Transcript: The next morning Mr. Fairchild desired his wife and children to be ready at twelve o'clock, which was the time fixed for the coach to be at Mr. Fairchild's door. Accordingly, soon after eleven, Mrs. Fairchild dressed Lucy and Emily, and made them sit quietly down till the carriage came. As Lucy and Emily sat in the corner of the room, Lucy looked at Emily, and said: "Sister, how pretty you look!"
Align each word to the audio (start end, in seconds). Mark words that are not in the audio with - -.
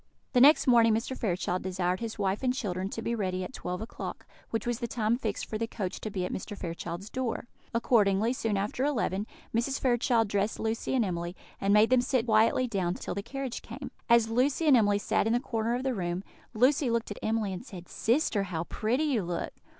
The 0.33 0.41
next 0.41 0.65
morning 0.65 0.95
Mr. 0.95 1.15
Fairchild 1.15 1.61
desired 1.61 1.99
his 1.99 2.17
wife 2.17 2.41
and 2.41 2.51
children 2.55 2.89
to 2.89 3.03
be 3.03 3.13
ready 3.13 3.43
at 3.43 3.53
twelve 3.53 3.81
o'clock, 3.83 4.25
which 4.49 4.65
was 4.65 4.79
the 4.79 4.87
time 4.87 5.15
fixed 5.15 5.45
for 5.45 5.59
the 5.59 5.67
coach 5.67 6.01
to 6.01 6.09
be 6.09 6.25
at 6.25 6.31
Mr. 6.33 6.57
Fairchild's 6.57 7.07
door. 7.11 7.45
Accordingly, 7.71 8.33
soon 8.33 8.57
after 8.57 8.83
eleven, 8.83 9.27
Mrs. 9.53 9.79
Fairchild 9.79 10.27
dressed 10.27 10.59
Lucy 10.59 10.95
and 10.95 11.05
Emily, 11.05 11.35
and 11.59 11.71
made 11.71 11.91
them 11.91 12.01
sit 12.01 12.25
quietly 12.25 12.65
down 12.67 12.95
till 12.95 13.13
the 13.13 13.21
carriage 13.21 13.61
came. 13.61 13.91
As 14.09 14.27
Lucy 14.31 14.65
and 14.65 14.75
Emily 14.75 14.97
sat 14.97 15.27
in 15.27 15.33
the 15.33 15.39
corner 15.39 15.75
of 15.75 15.83
the 15.83 15.93
room, 15.93 16.23
Lucy 16.55 16.89
looked 16.89 17.11
at 17.11 17.19
Emily, 17.21 17.53
and 17.53 17.63
said: 17.63 17.87
"Sister, 17.87 18.45
how 18.45 18.63
pretty 18.63 19.03
you 19.03 19.21
look!" 19.21 19.53